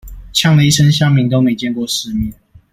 [0.33, 2.33] 嗆了一聲鄉民都沒見過世面